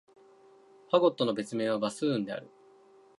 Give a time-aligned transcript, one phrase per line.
[0.89, 2.49] ファゴットの別名は、バスーンである。